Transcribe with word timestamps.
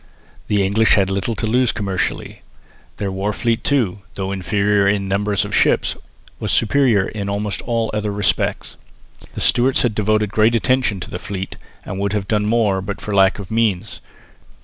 The 0.47 0.65
English 0.65 0.95
had 0.95 1.11
little 1.11 1.35
to 1.35 1.45
lose 1.45 1.71
commercially. 1.71 2.41
Their 2.97 3.11
war 3.11 3.31
fleet 3.33 3.63
too, 3.63 3.99
though 4.15 4.31
inferior 4.31 4.87
in 4.87 5.03
the 5.03 5.07
number 5.07 5.31
of 5.31 5.53
ships, 5.53 5.95
was 6.39 6.51
superior 6.51 7.05
in 7.07 7.29
almost 7.29 7.61
all 7.67 7.91
other 7.93 8.11
respects. 8.11 8.77
The 9.35 9.41
Stuarts 9.41 9.83
had 9.83 9.93
devoted 9.93 10.31
great 10.31 10.55
attention 10.55 11.01
to 11.01 11.09
the 11.11 11.19
fleet 11.19 11.55
and 11.85 11.99
would 11.99 12.13
have 12.13 12.27
done 12.27 12.47
more 12.47 12.81
but 12.81 12.99
for 12.99 13.13
lack 13.13 13.37
of 13.37 13.51
means. 13.51 13.99